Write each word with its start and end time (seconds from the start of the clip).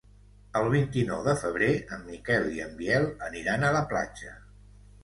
El 0.61 0.69
vint-i-nou 0.73 1.21
de 1.27 1.35
febrer 1.43 1.69
en 1.99 2.09
Miquel 2.09 2.51
i 2.57 2.65
en 2.67 2.75
Biel 2.81 3.07
aniran 3.31 3.69
a 3.69 3.73
la 3.79 3.85
platja. 3.95 4.37